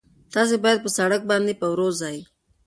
[0.33, 2.17] تاسي باید په سړک باندې په ورو ځئ.